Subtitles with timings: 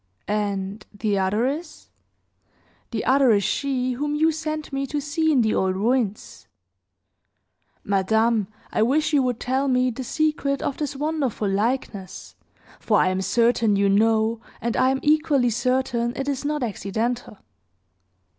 [0.27, 1.89] "And the other is?"
[2.89, 6.47] "The other is she whom you sent me to see in the old ruins.
[7.83, 12.35] Madame, I wish you would tell me the secret of this wonderful likeness;
[12.79, 17.37] for I am certain you know, and I am equally certain it is not accidental."